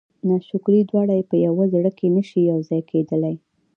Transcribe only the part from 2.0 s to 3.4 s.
نه شي یو ځای کېدلی.